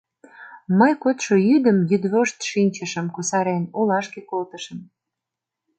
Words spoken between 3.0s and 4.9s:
кусарен, олашке колтышым.